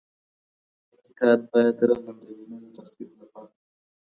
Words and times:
انتقاد 0.93 1.39
بايد 1.51 1.77
رغنده 1.89 2.27
وي 2.33 2.43
نه 2.49 2.57
د 2.63 2.65
تخريب 2.77 3.11
لپاره. 3.21 3.51